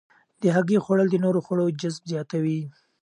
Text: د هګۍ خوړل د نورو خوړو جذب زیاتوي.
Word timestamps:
د 0.41 0.43
هګۍ 0.55 0.77
خوړل 0.83 1.07
د 1.11 1.15
نورو 1.23 1.39
خوړو 1.45 1.65
جذب 1.79 2.03
زیاتوي. 2.11 2.59